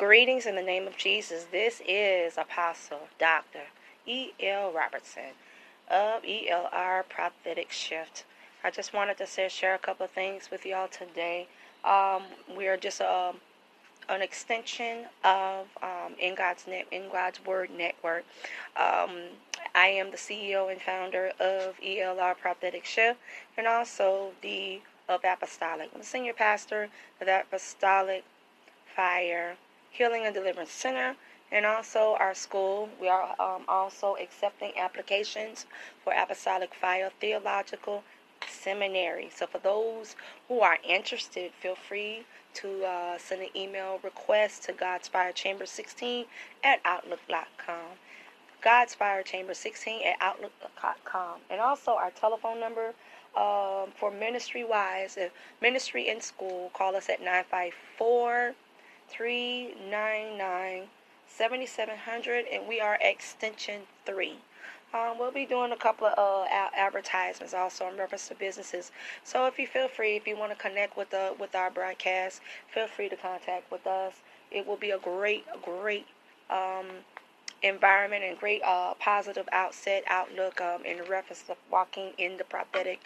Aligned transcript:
Greetings 0.00 0.46
in 0.46 0.54
the 0.54 0.62
name 0.62 0.86
of 0.86 0.96
Jesus. 0.96 1.44
This 1.52 1.82
is 1.86 2.38
Apostle 2.38 3.08
Dr. 3.18 3.64
E.L. 4.06 4.72
Robertson 4.72 5.34
of 5.90 6.22
ELR 6.22 7.06
Prophetic 7.06 7.70
Shift. 7.70 8.24
I 8.64 8.70
just 8.70 8.94
wanted 8.94 9.18
to 9.18 9.26
say, 9.26 9.50
share 9.50 9.74
a 9.74 9.78
couple 9.78 10.04
of 10.04 10.10
things 10.10 10.50
with 10.50 10.64
y'all 10.64 10.88
today. 10.88 11.48
Um, 11.84 12.22
we 12.56 12.66
are 12.66 12.78
just 12.78 13.02
um, 13.02 13.36
an 14.08 14.22
extension 14.22 15.04
of 15.22 15.66
um, 15.82 16.14
in 16.18 16.34
God's 16.34 16.66
Net, 16.66 16.86
in 16.90 17.10
God's 17.12 17.44
Word 17.44 17.68
Network. 17.68 18.24
Um, 18.78 19.10
I 19.74 19.88
am 19.88 20.12
the 20.12 20.16
CEO 20.16 20.72
and 20.72 20.80
founder 20.80 21.32
of 21.38 21.78
ELR 21.86 22.38
Prophetic 22.38 22.86
Shift, 22.86 23.20
and 23.58 23.66
also 23.66 24.30
the 24.40 24.80
of 25.10 25.20
Apostolic. 25.24 25.90
I'm 25.92 26.00
the 26.00 26.06
senior 26.06 26.32
pastor 26.32 26.88
of 27.20 27.28
Apostolic 27.28 28.24
Fire 28.96 29.58
Healing 29.90 30.24
and 30.24 30.34
Deliverance 30.34 30.70
Center, 30.70 31.16
and 31.52 31.66
also 31.66 32.16
our 32.18 32.34
school. 32.34 32.88
We 33.00 33.08
are 33.08 33.34
um, 33.40 33.64
also 33.68 34.16
accepting 34.16 34.72
applications 34.78 35.66
for 36.04 36.12
Apostolic 36.12 36.74
Fire 36.74 37.10
Theological 37.20 38.04
Seminary. 38.48 39.30
So, 39.34 39.46
for 39.46 39.58
those 39.58 40.16
who 40.48 40.60
are 40.60 40.78
interested, 40.88 41.52
feel 41.60 41.74
free 41.74 42.24
to 42.54 42.84
uh, 42.84 43.18
send 43.18 43.42
an 43.42 43.48
email 43.56 44.00
request 44.02 44.64
to 44.64 44.72
God's 44.72 45.08
Fire 45.08 45.32
Chamber 45.32 45.66
16 45.66 46.26
at 46.64 46.80
Outlook.com. 46.84 47.98
God's 48.62 48.94
Fire 48.94 49.22
Chamber 49.22 49.54
16 49.54 50.02
at 50.06 50.16
Outlook.com. 50.20 51.40
And 51.48 51.60
also 51.60 51.92
our 51.92 52.10
telephone 52.10 52.60
number 52.60 52.94
um, 53.36 53.90
for 53.96 54.10
ministry 54.10 54.64
wise, 54.64 55.16
if 55.16 55.32
ministry 55.62 56.08
in 56.08 56.20
school, 56.20 56.70
call 56.74 56.94
us 56.96 57.08
at 57.08 57.20
954 57.20 58.54
399 59.10 60.88
7700, 61.28 62.46
and 62.52 62.68
we 62.68 62.80
are 62.80 62.98
extension 63.00 63.82
3. 64.04 64.36
Um, 64.92 65.18
we'll 65.18 65.30
be 65.30 65.46
doing 65.46 65.70
a 65.70 65.76
couple 65.76 66.08
of 66.08 66.18
uh, 66.18 66.68
advertisements 66.76 67.54
also 67.54 67.88
in 67.88 67.96
reference 67.96 68.28
to 68.28 68.34
businesses. 68.34 68.90
So 69.22 69.46
if 69.46 69.58
you 69.58 69.66
feel 69.66 69.88
free, 69.88 70.16
if 70.16 70.26
you 70.26 70.36
want 70.36 70.50
to 70.50 70.58
connect 70.58 70.96
with 70.96 71.10
the 71.10 71.34
with 71.38 71.54
our 71.54 71.70
broadcast, 71.70 72.40
feel 72.74 72.88
free 72.88 73.08
to 73.08 73.16
contact 73.16 73.70
with 73.70 73.86
us. 73.86 74.14
It 74.50 74.66
will 74.66 74.76
be 74.76 74.90
a 74.90 74.98
great, 74.98 75.44
great 75.62 76.06
um, 76.50 76.86
environment 77.62 78.24
and 78.24 78.38
great 78.38 78.62
uh, 78.62 78.94
positive 78.94 79.48
outset 79.52 80.04
outlook 80.08 80.60
um, 80.60 80.84
in 80.84 80.98
reference 81.10 81.42
to 81.44 81.56
walking 81.70 82.12
in 82.18 82.36
the 82.38 82.44
prophetic. 82.44 83.00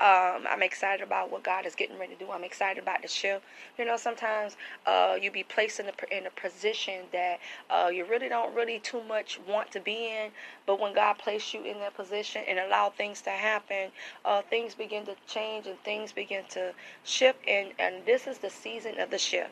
Um, 0.00 0.46
I'm 0.50 0.62
excited 0.62 1.04
about 1.06 1.30
what 1.32 1.42
God 1.44 1.66
is 1.66 1.74
getting 1.74 1.98
ready 1.98 2.14
to 2.14 2.18
do. 2.24 2.30
I'm 2.32 2.44
excited 2.44 2.82
about 2.82 3.02
the 3.02 3.08
shift. 3.08 3.44
You 3.78 3.84
know, 3.84 3.96
sometimes 3.96 4.56
uh, 4.86 5.16
you 5.20 5.30
be 5.30 5.42
placed 5.44 5.80
in 5.80 5.86
a 5.88 6.16
in 6.16 6.26
a 6.26 6.30
position 6.30 7.04
that 7.12 7.40
uh, 7.70 7.90
you 7.92 8.04
really 8.06 8.28
don't 8.28 8.54
really 8.54 8.78
too 8.80 9.02
much 9.04 9.40
want 9.48 9.72
to 9.72 9.80
be 9.80 10.08
in, 10.08 10.30
but 10.66 10.80
when 10.80 10.94
God 10.94 11.18
placed 11.18 11.54
you 11.54 11.64
in 11.64 11.78
that 11.80 11.96
position 11.96 12.42
and 12.48 12.58
allow 12.60 12.90
things 12.90 13.22
to 13.22 13.30
happen, 13.30 13.90
uh, 14.24 14.42
things 14.42 14.74
begin 14.74 15.04
to 15.06 15.16
change 15.26 15.66
and 15.66 15.78
things 15.84 16.12
begin 16.12 16.44
to 16.50 16.72
shift. 17.04 17.40
And 17.48 17.70
and 17.78 18.06
this 18.06 18.26
is 18.26 18.38
the 18.38 18.50
season 18.50 19.00
of 19.00 19.10
the 19.10 19.18
shift. 19.18 19.50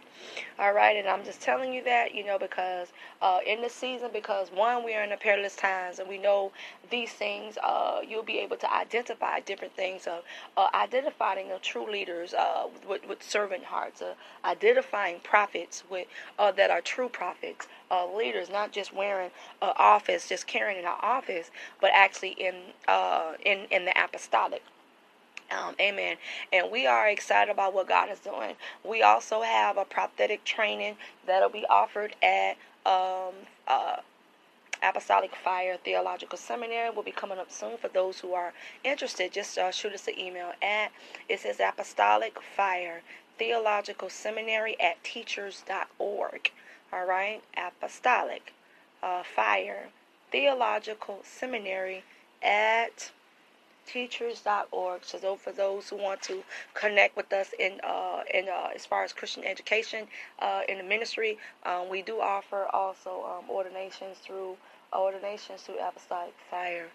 All 0.58 0.72
right, 0.72 0.96
and 0.96 1.08
I'm 1.08 1.24
just 1.24 1.41
telling 1.42 1.72
you 1.72 1.84
that 1.84 2.14
you 2.14 2.24
know 2.24 2.38
because 2.38 2.88
uh, 3.22 3.41
in 3.46 3.62
the 3.62 3.70
season 3.70 4.10
because 4.12 4.45
because 4.47 4.58
one, 4.58 4.84
we 4.84 4.94
are 4.94 5.05
in 5.05 5.11
the 5.11 5.16
perilous 5.16 5.56
times, 5.56 5.98
and 5.98 6.08
we 6.08 6.19
know 6.19 6.52
these 6.91 7.12
things. 7.12 7.58
Uh, 7.62 8.00
you'll 8.08 8.22
be 8.25 8.39
able 8.39 8.56
to 8.58 8.72
identify 8.75 9.41
different 9.41 9.75
things 9.75 10.06
of 10.06 10.22
uh, 10.56 10.69
identifying 10.75 11.48
the 11.48 11.58
true 11.62 11.91
leaders 11.91 12.34
uh, 12.34 12.66
with, 12.88 13.06
with 13.08 13.22
servant 13.22 13.64
hearts, 13.64 14.03
uh, 14.03 14.14
identifying 14.44 15.20
prophets 15.20 15.84
with 15.91 16.06
uh, 16.38 16.53
that 16.53 16.70
are 16.70 16.83
true 16.83 17.08
prophets, 17.11 17.69
uh, 17.91 18.06
leaders, 18.14 18.50
not 18.50 18.72
just 18.72 18.94
wearing 18.94 19.30
uh, 19.62 19.72
office, 19.78 20.28
just 20.28 20.47
carrying 20.47 20.81
an 20.84 20.92
office, 21.03 21.50
but 21.81 21.91
actually 21.94 22.31
in 22.33 22.55
in 23.44 23.66
in 23.70 23.84
the 23.87 23.94
apostolic. 24.04 24.62
Um, 25.50 25.76
amen. 25.81 26.16
And 26.53 26.70
we 26.72 26.87
are 26.87 27.09
excited 27.09 27.50
about 27.53 27.75
what 27.75 27.88
God 27.88 28.10
is 28.10 28.20
doing. 28.20 28.56
We 28.84 29.03
also 29.03 29.43
have 29.43 29.78
a 29.78 29.87
prophetic 29.87 30.44
training 30.44 30.97
that'll 31.26 31.50
be 31.50 31.66
offered 31.70 32.16
at 32.22 32.56
um, 32.87 33.34
uh, 33.69 33.97
Apostolic 34.86 35.34
Fire 35.34 35.76
Theological 35.84 36.38
Seminary 36.38 36.91
will 36.91 37.02
be 37.02 37.10
coming 37.10 37.38
up 37.38 37.50
soon. 37.50 37.76
For 37.76 37.88
those 37.88 38.20
who 38.20 38.34
are 38.34 38.52
interested, 38.84 39.32
just 39.32 39.58
uh, 39.58 39.72
shoot 39.72 39.92
us 39.92 40.06
an 40.06 40.19
email 40.19 40.52
at 40.62 40.92
it 41.28 41.41
says 41.41 41.58
Apostolic 41.60 42.41
Fire 42.41 43.02
Theological 43.38 44.08
Seminary 44.08 44.80
at 44.80 45.02
teachers.org. 45.02 46.52
All 46.92 47.04
right, 47.04 47.42
Apostolic 47.56 48.52
uh, 49.02 49.22
Fire 49.25 49.88
Theological 50.30 51.20
Seminary 51.25 52.04
at 52.42 53.10
teachers.org. 53.86 55.04
So 55.04 55.36
for 55.36 55.52
those 55.52 55.88
who 55.88 55.96
want 55.96 56.22
to 56.22 56.42
connect 56.75 57.16
with 57.16 57.32
us 57.32 57.50
in 57.58 57.80
uh, 57.82 58.22
in 58.32 58.48
uh, 58.48 58.69
as 58.75 58.84
far 58.84 59.04
as 59.04 59.12
Christian 59.12 59.44
education 59.44 60.06
uh, 60.41 60.62
in 60.69 60.78
the 60.78 60.84
ministry, 60.84 61.38
um, 61.64 61.88
we 61.88 62.02
do 62.02 62.20
offer 62.20 62.66
also 62.72 63.25
um, 63.25 63.50
ordinations 63.50 64.19
through 64.19 64.56
ordinations 64.92 65.62
through 65.62 65.78
Apostolic 65.78 66.34
Fire 66.50 66.88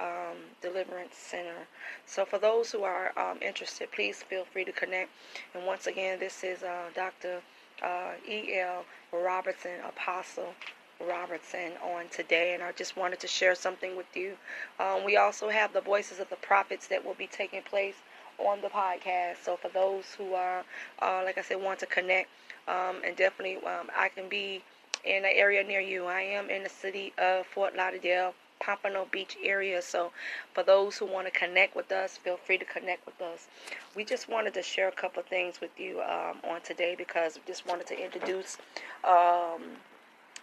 um, 0.00 0.36
Deliverance 0.60 1.16
Center. 1.16 1.66
So 2.04 2.24
for 2.24 2.38
those 2.38 2.70
who 2.70 2.82
are 2.82 3.12
um, 3.18 3.38
interested, 3.40 3.90
please 3.92 4.22
feel 4.22 4.44
free 4.44 4.64
to 4.64 4.72
connect. 4.72 5.10
And 5.54 5.66
once 5.66 5.86
again, 5.86 6.18
this 6.18 6.44
is 6.44 6.62
uh, 6.62 6.90
Dr. 6.94 7.40
Uh, 7.82 8.12
E. 8.28 8.58
L. 8.58 8.84
Robertson 9.12 9.80
Apostle 9.86 10.54
Robertson 11.00 11.72
on 11.82 12.08
today, 12.10 12.54
and 12.54 12.62
I 12.62 12.72
just 12.72 12.96
wanted 12.96 13.20
to 13.20 13.26
share 13.26 13.54
something 13.54 13.96
with 13.96 14.06
you. 14.14 14.36
Um, 14.80 15.04
we 15.04 15.16
also 15.16 15.50
have 15.50 15.72
the 15.72 15.80
Voices 15.82 16.20
of 16.20 16.30
the 16.30 16.36
Prophets 16.36 16.86
that 16.88 17.04
will 17.04 17.14
be 17.14 17.26
taking 17.26 17.62
place 17.62 17.96
on 18.38 18.60
the 18.62 18.68
podcast. 18.68 19.36
So 19.44 19.56
for 19.56 19.68
those 19.68 20.14
who 20.16 20.34
are, 20.34 20.64
uh, 21.02 21.22
like 21.24 21.38
I 21.38 21.42
said, 21.42 21.60
want 21.60 21.78
to 21.80 21.86
connect, 21.86 22.30
um, 22.66 22.96
and 23.04 23.14
definitely 23.16 23.56
um, 23.56 23.90
I 23.96 24.08
can 24.08 24.28
be 24.28 24.62
in 25.04 25.24
an 25.24 25.32
area 25.34 25.62
near 25.62 25.80
you. 25.80 26.06
I 26.06 26.20
am 26.20 26.50
in 26.50 26.62
the 26.62 26.68
city 26.68 27.12
of 27.18 27.46
Fort 27.46 27.76
Lauderdale. 27.76 28.34
Pompano 28.58 29.06
Beach 29.10 29.36
area. 29.42 29.82
So, 29.82 30.12
for 30.54 30.62
those 30.62 30.96
who 30.96 31.06
want 31.06 31.26
to 31.26 31.30
connect 31.30 31.76
with 31.76 31.92
us, 31.92 32.16
feel 32.16 32.36
free 32.36 32.58
to 32.58 32.64
connect 32.64 33.04
with 33.06 33.20
us. 33.20 33.48
We 33.94 34.04
just 34.04 34.28
wanted 34.28 34.54
to 34.54 34.62
share 34.62 34.88
a 34.88 34.92
couple 34.92 35.22
things 35.22 35.60
with 35.60 35.78
you 35.78 36.00
um, 36.00 36.38
on 36.48 36.60
today 36.62 36.94
because 36.96 37.36
we 37.36 37.42
just 37.46 37.66
wanted 37.66 37.86
to 37.88 38.02
introduce 38.02 38.56
um, 39.04 39.62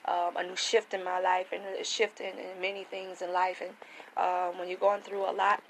um, 0.06 0.36
a 0.38 0.44
new 0.44 0.56
shift 0.56 0.94
in 0.94 1.04
my 1.04 1.20
life 1.20 1.48
and 1.52 1.64
a 1.80 1.84
shift 1.84 2.20
in, 2.20 2.38
in 2.38 2.62
many 2.62 2.84
things 2.84 3.22
in 3.22 3.34
life. 3.34 3.62
And 3.62 3.72
um, 4.18 4.60
when 4.60 4.70
you're 4.70 4.78
going 4.78 5.02
through 5.02 5.30
a 5.30 5.34
lot, 5.34 5.64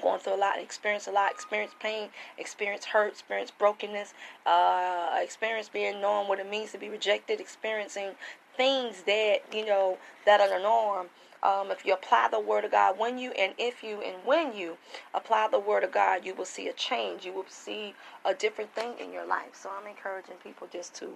going 0.00 0.20
through 0.20 0.34
a 0.34 0.36
lot, 0.36 0.58
experience 0.58 1.06
a 1.06 1.12
lot, 1.12 1.32
experience 1.32 1.72
pain, 1.80 2.08
experience 2.38 2.86
hurt, 2.86 3.12
experience 3.12 3.50
brokenness, 3.50 4.14
uh, 4.46 5.18
experience 5.22 5.68
being 5.68 6.00
knowing 6.00 6.28
what 6.28 6.38
it 6.38 6.48
means 6.48 6.72
to 6.72 6.78
be 6.78 6.88
rejected, 6.88 7.40
experiencing 7.40 8.10
things 8.56 9.02
that 9.02 9.38
you 9.52 9.66
know 9.66 9.98
that 10.26 10.40
are 10.40 10.48
the 10.48 10.62
norm. 10.62 11.08
Um, 11.42 11.72
if 11.72 11.84
you 11.84 11.92
apply 11.92 12.28
the 12.30 12.38
word 12.40 12.64
of 12.64 12.70
God, 12.70 12.98
when 12.98 13.18
you 13.18 13.32
and 13.32 13.54
if 13.58 13.82
you 13.82 14.00
and 14.00 14.16
when 14.24 14.56
you 14.56 14.76
apply 15.12 15.48
the 15.50 15.58
word 15.58 15.84
of 15.84 15.92
God, 15.92 16.24
you 16.24 16.34
will 16.34 16.44
see 16.44 16.68
a 16.68 16.72
change. 16.72 17.24
You 17.26 17.32
will 17.32 17.44
see 17.48 17.94
a 18.24 18.32
different 18.32 18.74
thing 18.74 18.94
in 19.00 19.12
your 19.12 19.26
life. 19.26 19.50
So 19.54 19.70
I'm 19.70 19.88
encouraging 19.88 20.36
people 20.42 20.68
just 20.72 20.94
to 20.96 21.14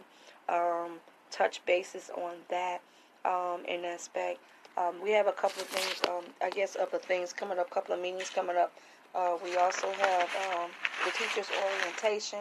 um, 0.48 0.98
touch 1.31 1.64
bases 1.64 2.10
on 2.16 2.34
that 2.50 2.81
um, 3.25 3.64
in 3.66 3.84
aspect. 3.84 4.41
Um, 4.76 5.00
we 5.03 5.10
have 5.12 5.26
a 5.26 5.32
couple 5.32 5.62
of 5.62 5.69
things, 5.69 6.03
um, 6.09 6.25
I 6.42 6.50
guess, 6.50 6.75
of 6.75 6.91
the 6.91 6.98
things 6.98 7.32
coming 7.32 7.59
up, 7.59 7.69
a 7.70 7.75
couple 7.75 7.94
of 7.94 8.00
meetings 8.00 8.31
coming 8.31 8.56
up. 8.56 8.72
Uh, 9.14 9.37
we 9.42 9.56
also 9.56 9.91
have 9.92 10.28
um, 10.53 10.70
the 11.04 11.10
teacher's 11.12 11.48
orientation, 11.64 12.41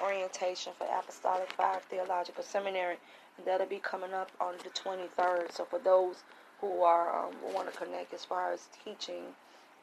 orientation 0.00 0.72
for 0.78 0.86
Apostolic 0.96 1.50
Fire 1.52 1.80
Theological 1.90 2.44
Seminary, 2.44 2.96
that'll 3.44 3.66
be 3.66 3.78
coming 3.78 4.12
up 4.14 4.30
on 4.40 4.54
the 4.62 4.70
23rd. 4.70 5.50
So 5.50 5.64
for 5.64 5.80
those 5.80 6.22
who 6.60 6.82
are 6.82 7.26
um, 7.26 7.34
want 7.52 7.72
to 7.72 7.76
connect 7.76 8.14
as 8.14 8.24
far 8.24 8.52
as 8.52 8.68
teaching 8.84 9.24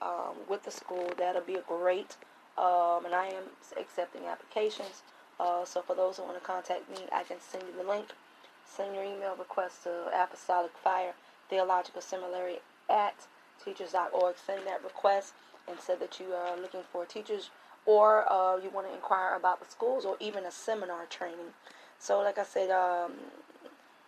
um, 0.02 0.36
with 0.50 0.64
the 0.64 0.72
school, 0.72 1.12
that'll 1.18 1.42
be 1.42 1.56
a 1.56 1.62
great. 1.62 2.16
and 2.58 3.14
I 3.14 3.28
am 3.28 3.44
accepting 3.78 4.26
applications. 4.26 5.04
Uh, 5.40 5.66
so 5.66 5.82
for 5.82 5.96
those 5.96 6.18
who 6.18 6.24
want 6.24 6.40
to 6.40 6.46
contact 6.46 6.90
me, 6.90 7.06
I 7.12 7.24
can 7.24 7.38
send 7.42 7.64
you 7.68 7.84
the 7.84 7.90
link 7.90 8.08
Send 8.66 8.94
your 8.94 9.04
email 9.04 9.36
request 9.36 9.84
to 9.84 9.90
Apostolic 10.14 10.78
Fire 10.78 11.14
Theological 11.50 12.02
Seminary 12.02 12.60
at 12.90 13.28
teachers.org. 13.64 14.36
Send 14.38 14.68
that 14.68 14.84
request 14.84 15.34
and 15.68 15.80
say 15.80 15.96
that 15.96 16.20
you 16.20 16.34
are 16.34 16.58
looking 16.60 16.82
for 16.92 17.06
teachers 17.06 17.50
or 17.86 18.32
uh, 18.32 18.58
you 18.58 18.70
want 18.70 18.88
to 18.88 18.94
inquire 18.94 19.36
about 19.36 19.60
the 19.60 19.70
schools 19.70 20.06
or 20.06 20.16
even 20.20 20.46
a 20.46 20.52
seminar 20.52 21.06
training. 21.06 21.54
So, 21.98 22.20
like 22.22 22.38
I 22.38 22.44
said, 22.44 22.70
um, 22.72 23.14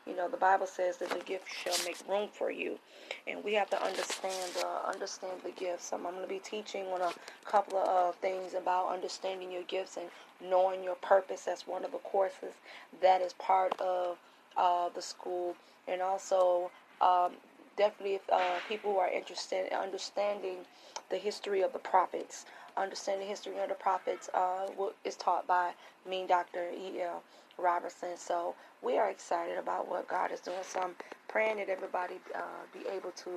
you 0.06 0.16
know, 0.16 0.28
the 0.28 0.38
Bible 0.38 0.66
says 0.66 0.98
that 0.98 1.10
the 1.10 1.20
gift 1.20 1.48
shall 1.52 1.78
make 1.86 1.98
room 2.08 2.28
for 2.32 2.50
you, 2.52 2.80
and 3.28 3.44
we 3.44 3.54
have 3.54 3.70
to 3.70 3.84
understand 3.84 4.52
uh, 4.64 4.90
understand 4.90 5.42
the 5.44 5.52
gifts. 5.52 5.94
I'm 5.94 6.04
going 6.04 6.22
to 6.22 6.28
be 6.28 6.40
teaching 6.40 6.86
on 6.88 7.02
a 7.02 7.12
couple 7.46 7.78
of 7.78 8.10
uh, 8.10 8.12
things 8.14 8.54
about 8.54 8.90
understanding 8.90 9.52
your 9.52 9.64
gifts 9.64 9.98
and 9.98 10.08
knowing 10.50 10.84
your 10.84 10.96
purpose. 10.96 11.44
That's 11.44 11.68
one 11.68 11.86
of 11.86 11.92
the 11.92 12.00
courses 12.00 12.54
that 13.02 13.22
is 13.22 13.34
part 13.34 13.80
of 13.80 14.18
uh, 14.58 14.90
the 14.90 15.02
school, 15.02 15.56
and 15.88 16.02
also 16.02 16.72
um, 17.02 17.34
definitely 17.78 18.16
if 18.16 18.30
uh, 18.32 18.60
people 18.70 18.94
who 18.94 19.00
are 19.00 19.10
interested 19.12 19.68
in 19.72 19.78
understanding 19.78 20.58
the 21.10 21.18
history 21.18 21.62
of 21.62 21.74
the 21.74 21.80
prophets, 21.80 22.46
understanding 22.78 23.28
the 23.28 23.32
history 23.32 23.60
of 23.60 23.70
the 23.70 23.76
prophets 23.76 24.30
uh, 24.34 24.68
is 25.06 25.18
taught 25.18 25.48
by 25.48 25.74
me, 26.10 26.26
Dr. 26.28 26.70
E.L. 26.72 27.24
Robertson. 27.60 28.18
So 28.18 28.56
we 28.84 28.98
are 28.98 29.10
excited 29.10 29.58
about 29.58 29.90
what 29.90 30.08
God 30.08 30.32
is 30.32 30.42
doing. 30.42 30.58
So 30.64 30.82
I'm 30.82 30.96
praying 31.30 31.58
that 31.58 31.70
everybody 31.70 32.16
uh, 32.36 32.42
be 32.74 32.88
able 32.90 33.12
to 33.12 33.32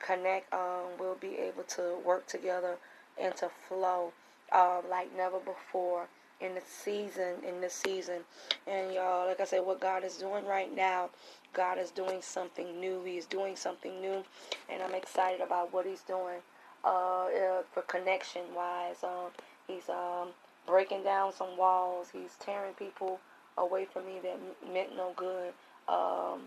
connect. 0.00 0.52
Um, 0.54 0.98
we'll 0.98 1.16
be 1.16 1.36
able 1.38 1.64
to 1.64 1.98
work 2.04 2.26
together 2.28 2.76
and 3.20 3.34
to 3.36 3.50
flow 3.68 4.12
um, 4.52 4.82
like 4.90 5.14
never 5.16 5.38
before 5.40 6.08
in 6.40 6.54
the 6.54 6.62
season. 6.66 7.36
In 7.46 7.60
this 7.60 7.74
season, 7.74 8.22
and 8.66 8.92
y'all, 8.94 9.26
like 9.26 9.40
I 9.40 9.44
said, 9.44 9.66
what 9.66 9.80
God 9.80 10.04
is 10.04 10.16
doing 10.18 10.46
right 10.46 10.74
now. 10.74 11.10
God 11.54 11.78
is 11.78 11.90
doing 11.90 12.20
something 12.20 12.80
new. 12.80 13.02
He 13.04 13.16
is 13.16 13.26
doing 13.26 13.56
something 13.56 14.00
new, 14.00 14.24
and 14.68 14.82
I'm 14.82 14.94
excited 14.94 15.40
about 15.40 15.72
what 15.72 15.86
He's 15.86 16.02
doing 16.02 16.40
uh, 16.84 17.26
uh, 17.26 17.62
for 17.72 17.82
connection 17.82 18.42
wise. 18.54 19.02
Um, 19.02 19.30
he's 19.66 19.88
um, 19.88 20.28
breaking 20.66 21.02
down 21.02 21.32
some 21.32 21.56
walls. 21.56 22.08
He's 22.12 22.34
tearing 22.40 22.74
people 22.74 23.20
away 23.56 23.86
from 23.86 24.06
me 24.06 24.20
that 24.22 24.38
meant 24.72 24.96
no 24.96 25.12
good, 25.16 25.52
um, 25.88 26.40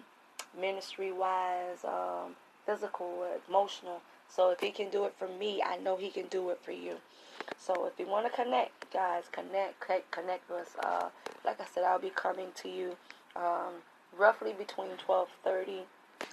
ministry 0.60 1.12
wise, 1.12 1.84
um, 1.86 2.36
physical, 2.66 3.26
emotional. 3.50 4.02
So 4.30 4.52
if 4.52 4.60
he 4.60 4.72
can 4.72 4.90
do 4.90 5.06
it 5.06 5.16
for 5.18 5.28
me, 5.28 5.62
I 5.66 5.78
know 5.78 5.96
he 5.96 6.10
can 6.10 6.28
do 6.28 6.50
it 6.50 6.60
for 6.62 6.72
you. 6.72 6.98
So 7.58 7.86
if 7.86 7.94
you 7.98 8.08
want 8.08 8.26
to 8.26 8.32
connect, 8.32 8.92
guys, 8.92 9.24
connect, 9.32 9.80
connect, 9.80 10.12
connect 10.12 10.50
with 10.50 10.60
us. 10.60 10.76
Uh, 10.84 11.10
like 11.46 11.62
I 11.62 11.66
said, 11.74 11.84
I'll 11.84 12.00
be 12.00 12.12
coming 12.14 12.48
to 12.56 12.70
you 12.70 12.98
um, 13.36 13.74
roughly 14.16 14.54
between 14.54 14.92
12:30, 14.98 15.84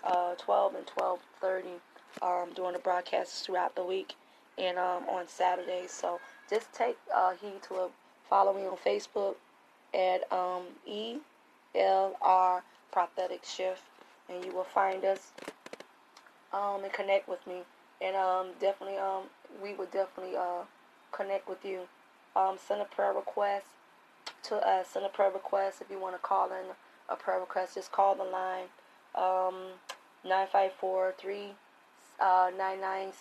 uh, 0.05 0.35
12 0.37 0.75
and 0.75 0.87
12:30, 0.87 1.81
um, 2.23 2.53
doing 2.55 2.73
the 2.75 2.79
broadcasts 2.79 3.43
throughout 3.43 3.75
the 3.75 3.85
week 3.85 4.15
and 4.59 4.79
um, 4.79 5.09
on 5.09 5.29
Saturdays. 5.29 5.91
So 5.91 6.21
just 6.51 6.73
take 6.73 6.97
uh, 7.15 7.33
heed 7.41 7.63
to 7.69 7.85
it. 7.87 7.91
Follow 8.29 8.53
me 8.55 8.67
on 8.67 8.77
Facebook, 8.77 9.37
at 9.95 10.31
um, 10.33 10.65
ELR 10.89 12.63
Prophetic 12.93 13.45
Shift, 13.45 13.83
and 14.29 14.45
you 14.45 14.53
will 14.53 14.65
find 14.65 15.05
us 15.05 15.33
um, 16.53 16.83
and 16.85 16.93
connect 16.93 17.29
with 17.29 17.47
me. 17.47 17.63
And 18.01 18.17
um, 18.17 18.49
definitely, 18.61 18.99
um, 18.99 19.25
we 19.63 19.75
will 19.75 19.87
definitely 19.87 20.37
uh, 20.37 20.65
connect 21.13 21.49
with 21.49 21.65
you. 21.65 21.83
Um, 22.37 22.57
send 22.59 22.81
a 22.81 22.85
prayer 22.85 23.13
request 23.13 23.67
to 24.45 24.57
us. 24.57 24.89
Send 24.89 25.07
a 25.07 25.09
prayer 25.09 25.31
request 25.31 25.81
if 25.81 25.91
you 25.91 26.01
want 26.01 26.15
to 26.15 26.19
call 26.19 26.47
in 26.47 26.67
a 27.09 27.17
prayer 27.17 27.41
request. 27.41 27.75
Just 27.75 27.93
call 27.93 28.15
the 28.15 28.25
line 28.25 28.67
um, 29.15 29.79
954 30.25 31.09
uh, 31.09 31.13
399 31.21 33.13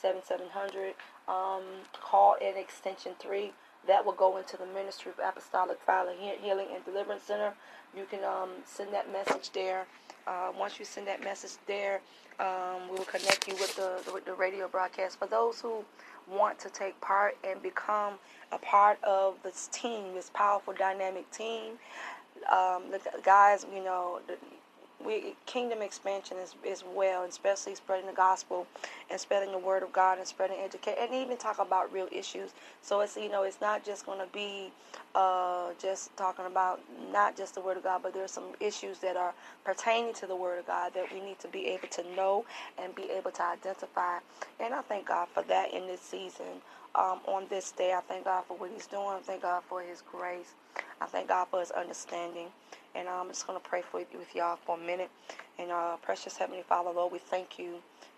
Um, 1.27 1.63
call 2.01 2.35
in 2.41 2.57
extension 2.57 3.13
3 3.19 3.53
that 3.87 4.05
will 4.05 4.13
go 4.13 4.37
into 4.37 4.57
the 4.57 4.65
Ministry 4.67 5.11
of 5.11 5.19
Apostolic 5.19 5.79
Fire 5.81 6.07
Healing 6.41 6.67
and 6.73 6.83
Deliverance 6.85 7.23
Center. 7.23 7.53
You 7.95 8.05
can 8.05 8.23
um, 8.23 8.49
send 8.65 8.93
that 8.93 9.11
message 9.11 9.51
there. 9.51 9.85
Uh, 10.25 10.51
once 10.57 10.79
you 10.79 10.85
send 10.85 11.05
that 11.07 11.21
message 11.23 11.57
there, 11.67 12.01
um, 12.39 12.87
we 12.89 12.95
will 12.95 13.05
connect 13.05 13.47
you 13.47 13.53
with 13.55 13.75
the, 13.75 14.01
the, 14.05 14.21
the 14.25 14.33
radio 14.33 14.67
broadcast. 14.67 15.19
For 15.19 15.27
those 15.27 15.59
who 15.59 15.83
want 16.31 16.57
to 16.59 16.69
take 16.69 16.99
part 17.01 17.37
and 17.43 17.61
become 17.61 18.13
a 18.51 18.57
part 18.57 19.03
of 19.03 19.35
this 19.43 19.69
team, 19.71 20.13
this 20.13 20.31
powerful, 20.33 20.73
dynamic 20.73 21.29
team, 21.31 21.73
um, 22.51 22.83
the 22.91 22.99
guys, 23.23 23.65
you 23.73 23.83
know, 23.83 24.19
the, 24.27 24.37
we 25.05 25.35
kingdom 25.45 25.81
expansion 25.81 26.37
is, 26.37 26.55
is 26.65 26.83
well, 26.95 27.23
especially 27.23 27.75
spreading 27.75 28.07
the 28.07 28.13
gospel 28.13 28.67
and 29.11 29.19
spreading 29.19 29.51
the 29.51 29.59
word 29.59 29.83
of 29.83 29.93
God 29.93 30.17
and 30.19 30.27
spreading 30.27 30.57
education 30.63 30.99
and 31.01 31.13
even 31.15 31.37
talk 31.37 31.59
about 31.59 31.91
real 31.93 32.07
issues. 32.11 32.51
So 32.81 33.01
it's 33.01 33.17
you 33.17 33.29
know 33.29 33.43
it's 33.43 33.61
not 33.61 33.85
just 33.85 34.05
going 34.05 34.19
to 34.19 34.27
be 34.33 34.71
uh, 35.15 35.71
just 35.81 36.15
talking 36.17 36.45
about 36.45 36.81
not 37.11 37.37
just 37.37 37.55
the 37.55 37.61
word 37.61 37.77
of 37.77 37.83
God, 37.83 38.01
but 38.03 38.13
there's 38.13 38.31
some 38.31 38.53
issues 38.59 38.99
that 38.99 39.17
are 39.17 39.33
pertaining 39.65 40.13
to 40.15 40.27
the 40.27 40.35
word 40.35 40.59
of 40.59 40.67
God 40.67 40.93
that 40.95 41.13
we 41.13 41.21
need 41.21 41.39
to 41.39 41.49
be 41.49 41.67
able 41.67 41.89
to 41.89 42.03
know 42.15 42.45
and 42.81 42.95
be 42.95 43.11
able 43.11 43.31
to 43.31 43.43
identify. 43.43 44.19
And 44.59 44.73
I 44.73 44.81
thank 44.81 45.07
God 45.07 45.27
for 45.33 45.43
that 45.43 45.73
in 45.73 45.87
this 45.87 46.01
season. 46.01 46.61
Um, 46.95 47.19
on 47.27 47.45
this 47.49 47.71
day, 47.71 47.93
I 47.93 48.01
thank 48.01 48.25
God 48.25 48.45
for 48.47 48.57
what 48.57 48.71
He's 48.73 48.87
doing. 48.87 49.07
I 49.09 49.19
thank 49.23 49.43
God 49.43 49.63
for 49.69 49.81
His 49.81 50.01
grace. 50.01 50.53
I 51.03 51.07
thank 51.07 51.29
God 51.29 51.49
for 51.51 51.61
His 51.61 51.71
understanding. 51.71 52.47
And 52.95 53.09
I'm 53.09 53.29
just 53.29 53.47
going 53.47 53.59
to 53.61 53.67
pray 53.67 53.83
for 53.83 53.99
with 53.99 54.35
y'all 54.35 54.57
for 54.57 54.77
a 54.77 54.81
minute. 54.81 55.11
And 55.59 55.71
uh, 55.71 55.97
precious 55.97 56.37
Heavenly 56.37 56.63
Father, 56.63 56.91
Lord, 56.91 57.13
we 57.13 57.19
thank 57.19 57.59
you 57.59 57.75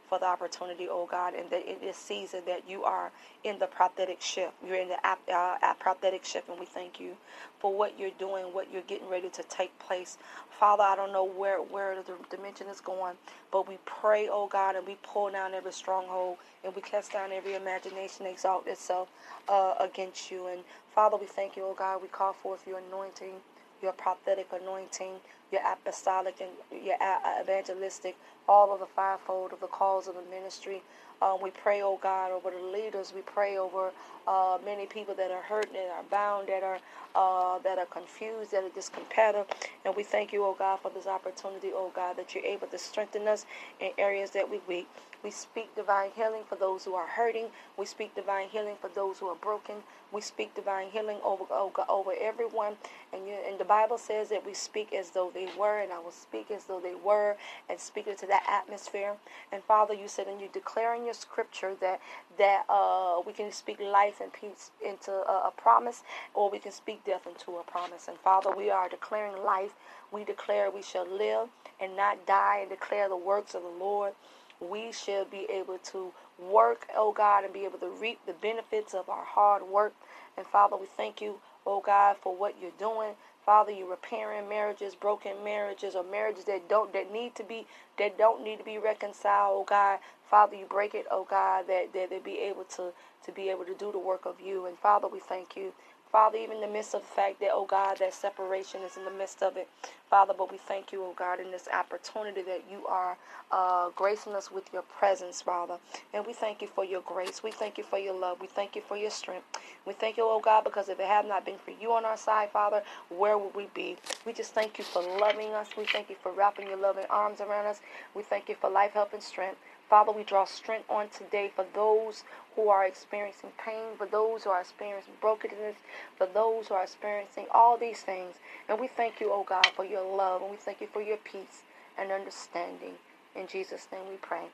for 0.10 0.20
the 0.20 0.26
opportunity, 0.26 0.88
oh 0.90 1.08
God, 1.10 1.34
and 1.36 1.50
that 1.52 1.66
in 1.70 1.80
this 1.82 1.98
season 1.98 2.42
that 2.48 2.70
you 2.70 2.84
are 2.84 3.12
in 3.44 3.60
the 3.60 3.68
prophetic 3.68 4.22
shift. 4.22 4.54
You're 4.66 4.78
in 4.78 4.90
the 4.90 4.98
uh, 5.34 5.74
prophetic 5.80 6.26
shift, 6.26 6.50
and 6.50 6.60
we 6.60 6.66
thank 6.68 7.00
you 7.00 7.18
for 7.60 7.74
what 7.74 8.00
you're 8.00 8.12
doing, 8.20 8.46
what 8.54 8.72
you're 8.72 8.84
getting 8.84 9.10
ready 9.10 9.30
to 9.30 9.44
take 9.44 9.78
place. 9.80 10.18
Father, 10.52 10.84
I 10.84 10.96
don't 10.96 11.14
know 11.14 11.26
where, 11.26 11.60
where 11.60 11.96
the 12.04 12.14
dimension 12.36 12.68
is 12.68 12.82
going, 12.82 13.16
but 13.52 13.68
we 13.68 13.80
pray, 13.86 14.30
oh 14.32 14.48
God, 14.48 14.76
and 14.76 14.88
we 14.88 14.98
pull 15.04 15.32
down 15.32 15.54
every 15.56 15.74
stronghold, 15.74 16.38
and 16.64 16.76
we 16.76 16.82
cast 16.82 17.14
down 17.14 17.32
every 17.32 17.56
imagination 17.56 18.28
exalt 18.28 18.68
itself 18.68 19.10
uh, 19.50 19.76
against 19.80 20.32
you. 20.32 20.48
And 20.48 20.62
Father, 20.94 21.18
we 21.18 21.28
thank 21.28 21.58
you, 21.58 21.64
oh 21.66 21.76
God. 21.78 22.02
We 22.02 22.10
call 22.10 22.34
forth 22.34 22.68
your 22.68 22.80
anointing 22.90 23.36
your 23.82 23.94
prophetic 23.94 24.48
anointing, 24.54 25.16
your 25.52 25.62
apostolic 25.66 26.42
and 26.42 26.52
your 26.86 26.98
evangelistic, 27.42 28.18
all 28.50 28.74
of 28.74 28.80
the 28.82 28.86
fivefold 28.88 29.54
of 29.54 29.62
the 29.62 29.68
calls 29.68 30.08
of 30.08 30.16
the 30.16 30.24
ministry. 30.32 30.84
Um, 31.22 31.40
we 31.42 31.52
pray, 31.52 31.82
oh 31.84 32.00
God, 32.02 32.32
over 32.32 32.52
the 32.52 32.62
leaders. 32.66 33.14
We 33.16 33.22
pray 33.22 33.58
over 33.58 33.92
uh, 34.28 34.60
many 34.66 34.86
people 34.88 35.16
that 35.16 35.32
are 35.32 35.42
hurt, 35.44 35.72
that 35.74 35.90
are 35.96 36.04
bound, 36.12 36.50
that 36.50 36.64
are 36.64 36.80
uh, 37.16 37.60
that 37.60 37.80
are 37.80 37.88
confused, 37.88 38.52
that 38.52 38.64
are 38.64 38.70
discompetitive. 38.70 39.48
And 39.86 39.96
we 39.96 40.04
thank 40.04 40.34
you, 40.34 40.44
oh 40.46 40.56
God, 40.60 40.80
for 40.82 40.92
this 40.92 41.08
opportunity, 41.08 41.72
oh 41.74 41.92
God, 41.96 42.18
that 42.18 42.36
you're 42.36 42.46
able 42.46 42.68
to 42.68 42.78
strengthen 42.80 43.28
us 43.28 43.46
in 43.80 43.92
areas 43.98 44.32
that 44.32 44.50
we 44.52 44.60
weak. 44.68 44.88
We 45.24 45.32
speak 45.32 45.76
divine 45.76 46.12
healing 46.16 46.44
for 46.48 46.56
those 46.56 46.86
who 46.86 46.96
are 46.96 47.08
hurting. 47.08 47.48
We 47.78 47.86
speak 47.88 48.16
divine 48.16 48.50
healing 48.50 48.76
for 48.82 48.90
those 48.90 49.20
who 49.20 49.28
are 49.28 49.36
broken. 49.36 49.78
We 50.14 50.22
speak 50.22 50.56
divine 50.56 50.90
healing 50.92 51.20
over 51.24 51.46
over, 51.54 51.86
over 51.90 52.14
everyone. 52.20 52.76
And, 53.14 53.28
you, 53.28 53.36
and 53.48 53.60
the 53.60 53.66
Bible 53.66 53.98
says 53.98 54.30
that 54.30 54.46
we 54.46 54.54
speak 54.54 54.94
as 54.94 55.12
though 55.12 55.32
they 55.36 55.50
were, 55.60 55.80
and 55.82 55.94
I 55.94 56.00
will 56.00 56.12
speak 56.12 56.52
as 56.52 56.66
though 56.66 56.82
they 56.82 56.96
were, 56.96 57.38
and 57.70 57.80
speak 57.80 58.08
into 58.08 58.28
that 58.28 58.46
atmosphere. 58.50 59.16
And 59.54 59.64
Father, 59.64 59.94
you 59.96 60.10
said, 60.10 60.28
and 60.30 60.42
you 60.42 60.50
declare 60.54 60.96
in 60.96 61.06
your 61.06 61.16
scripture 61.16 61.76
that 61.82 62.02
that 62.40 62.66
uh, 62.70 63.22
we 63.28 63.34
can 63.34 63.54
speak 63.54 63.82
life 63.82 64.22
and 64.22 64.34
peace 64.34 64.72
into 64.86 65.12
a, 65.14 65.50
a 65.50 65.54
promise, 65.58 66.04
or 66.36 66.52
we 66.52 66.60
can 66.60 66.74
speak 66.74 67.06
death 67.06 67.28
into 67.28 67.60
a 67.60 67.64
promise. 67.66 68.10
And 68.10 68.18
Father, 68.20 68.52
we 68.58 68.72
are 68.72 68.90
declaring 68.90 69.44
life. 69.44 69.74
We 70.12 70.26
declare 70.26 70.72
we 70.72 70.84
shall 70.84 71.08
live 71.08 71.50
and 71.82 71.98
not 71.98 72.28
die, 72.28 72.60
and 72.62 72.72
declare 72.72 73.10
the 73.10 73.18
works 73.18 73.56
of 73.56 73.64
the 73.64 73.70
Lord 73.70 74.14
we 74.62 74.92
shall 74.92 75.26
be 75.26 75.48
able 75.52 75.80
to 75.80 76.14
work, 76.40 76.88
oh 76.96 77.14
God, 77.14 77.46
and 77.46 77.54
be 77.54 77.66
able 77.66 77.80
to 77.80 77.90
reap 77.90 78.20
the 78.28 78.34
benefits 78.34 78.96
of 78.96 79.10
our 79.10 79.26
hard 79.26 79.64
work. 79.64 79.94
And 80.38 80.48
Father, 80.48 80.78
we 80.78 80.88
thank 80.88 81.22
you, 81.22 81.38
oh 81.66 81.82
God, 81.82 82.18
for 82.22 82.36
what 82.36 82.56
you're 82.62 82.72
doing. 82.80 83.14
Father, 83.46 83.72
you're 83.72 83.90
repairing 83.90 84.50
marriages, 84.50 84.96
broken 84.96 85.44
marriages, 85.44 85.96
or 85.96 86.04
marriages 86.04 86.46
that 86.46 86.70
don't 86.70 86.94
that 86.94 87.12
need 87.14 87.36
to 87.36 87.44
be 87.44 87.68
that 88.00 88.18
don't 88.18 88.44
need 88.44 88.60
to 88.60 88.66
be 88.66 88.80
reconciled, 88.80 89.54
oh 89.62 89.66
God. 89.68 90.00
Father, 90.30 90.56
you 90.58 90.66
break 90.66 90.96
it, 90.96 91.06
oh 91.12 91.26
God, 91.30 91.68
that, 91.68 91.94
that 91.94 92.10
they 92.10 92.20
be 92.20 92.40
able 92.40 92.66
to 92.66 92.94
to 93.26 93.32
be 93.34 93.50
able 93.50 93.66
to 93.66 93.76
do 93.76 93.92
the 93.92 94.00
work 94.00 94.26
of 94.26 94.42
you. 94.42 94.66
And 94.68 94.78
Father, 94.78 95.08
we 95.08 95.20
thank 95.20 95.56
you 95.58 95.74
Father, 96.16 96.38
even 96.40 96.58
in 96.58 96.62
the 96.62 96.68
midst 96.70 96.96
of 96.96 97.02
the 97.02 97.08
fact 97.10 97.42
that, 97.42 97.52
oh 97.54 97.66
God, 97.66 97.98
that 98.00 98.14
separation 98.16 98.82
is 98.84 98.98
in 98.98 99.06
the 99.06 99.12
midst 99.12 99.44
of 99.44 99.58
it. 99.58 99.68
Father, 100.10 100.34
but 100.38 100.52
we 100.52 100.58
thank 100.60 100.94
you, 100.94 101.04
oh 101.04 101.14
God, 101.18 101.42
in 101.42 101.52
this 101.52 101.68
opportunity 101.74 102.44
that 102.44 102.64
you 102.72 102.88
are 102.88 103.18
uh, 103.52 103.90
gracing 103.96 104.34
us 104.36 104.52
with 104.52 104.66
your 104.74 104.84
presence, 104.84 105.42
Father. 105.42 105.78
And 106.14 106.26
we 106.26 106.34
thank 106.34 106.62
you 106.62 106.70
for 106.70 106.86
your 106.86 107.02
grace. 107.02 107.44
We 107.44 107.52
thank 107.52 107.78
you 107.78 107.84
for 107.86 108.00
your 108.00 108.16
love. 108.16 108.40
We 108.42 108.48
thank 108.48 108.78
you 108.78 108.84
for 108.88 108.98
your 108.98 109.12
strength. 109.12 109.46
We 109.86 109.94
thank 109.94 110.18
you, 110.18 110.24
oh 110.26 110.42
God, 110.42 110.64
because 110.66 110.90
if 110.90 111.00
it 111.02 111.08
had 111.08 111.28
not 111.28 111.46
been 111.46 111.60
for 111.60 111.72
you 111.72 111.94
on 111.94 112.06
our 112.06 112.18
side, 112.18 112.52
Father, 112.52 112.84
where 113.10 113.38
would 113.38 113.56
we 113.56 113.68
be? 113.76 113.98
We 114.26 114.34
just 114.34 114.54
thank 114.54 114.80
you 114.80 114.86
for 114.86 115.04
loving 115.04 115.54
us. 115.54 115.70
We 115.78 115.86
thank 115.86 116.10
you 116.10 116.18
for 116.24 116.32
wrapping 116.34 116.70
your 116.70 116.78
loving 116.80 117.06
arms 117.12 117.42
around 117.42 117.68
us. 117.68 117.82
We 118.16 118.24
thank 118.24 118.50
you 118.50 118.56
for 118.56 118.70
life, 118.70 118.94
help, 118.94 119.14
and 119.14 119.24
strength. 119.24 119.58
Father, 119.90 120.12
we 120.12 120.24
draw 120.24 120.46
strength 120.46 120.90
on 120.90 121.10
today 121.10 121.52
for 121.56 121.66
those 121.74 122.24
who 122.56 122.70
are 122.70 122.86
experiencing 122.86 123.52
pain, 123.64 123.96
for 123.98 124.08
those 124.08 124.44
who 124.44 124.50
are 124.50 124.62
experiencing 124.62 125.14
brokenness, 125.22 125.76
for 126.18 126.26
those 126.26 126.68
who 126.68 126.74
are 126.74 126.84
experiencing 126.84 127.46
all 127.52 127.78
these 127.78 128.02
things. 128.02 128.36
And 128.68 128.80
we 128.80 128.88
thank 128.88 129.20
you, 129.20 129.32
oh 129.32 129.46
God, 129.48 129.68
for 129.76 129.86
your 129.86 130.04
love, 130.04 130.42
and 130.42 130.52
we 130.52 130.58
thank 130.58 130.82
you 130.82 130.88
for 130.88 131.02
your 131.02 131.18
peace 131.18 131.64
and 131.98 132.12
understanding. 132.12 132.94
In 133.36 133.48
Jesus' 133.48 133.88
name 133.92 134.08
we 134.10 134.16
pray. 134.18 134.46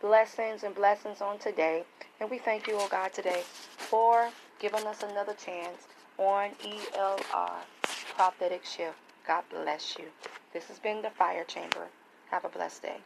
Blessings 0.00 0.62
and 0.62 0.74
blessings 0.74 1.20
on 1.22 1.38
today. 1.38 1.84
And 2.20 2.30
we 2.30 2.38
thank 2.38 2.66
you, 2.66 2.74
oh 2.76 2.88
God, 2.90 3.12
today 3.14 3.42
for 3.76 4.28
giving 4.58 4.86
us 4.86 5.02
another 5.02 5.34
chance 5.34 5.86
on 6.18 6.50
ELR 6.62 7.52
Prophetic 8.16 8.64
Shift. 8.64 8.98
God 9.26 9.44
bless 9.50 9.96
you. 9.98 10.06
This 10.52 10.64
has 10.64 10.78
been 10.78 11.02
the 11.02 11.10
Fire 11.10 11.44
Chamber. 11.44 11.86
Have 12.30 12.44
a 12.44 12.48
blessed 12.48 12.82
day. 12.82 12.98